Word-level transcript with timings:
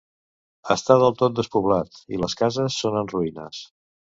Està 0.75 0.95
del 1.03 1.13
tot 1.19 1.35
despoblat, 1.41 1.99
i 2.17 2.21
les 2.25 2.37
cases 2.43 2.79
són 2.85 3.01
en 3.03 3.13
ruïnes. 3.17 3.63